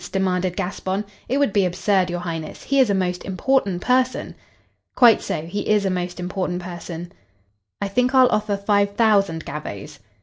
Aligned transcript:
demanded 0.11 0.55
Gaspon. 0.57 1.05
"It 1.29 1.37
would 1.37 1.53
be 1.53 1.63
absurd, 1.63 2.09
your 2.09 2.21
Highness. 2.21 2.63
He 2.63 2.79
is 2.79 2.89
a 2.89 2.95
most 2.95 3.23
important 3.23 3.81
person." 3.83 4.33
"Quite 4.95 5.21
so; 5.21 5.43
he 5.43 5.69
is 5.69 5.85
a 5.85 5.91
most 5.91 6.19
important 6.19 6.59
person. 6.63 7.11
I 7.79 7.87
think 7.87 8.15
I'll 8.15 8.27
offer 8.29 8.57
five 8.57 8.95
thousand 8.95 9.45
gavvos." 9.45 9.99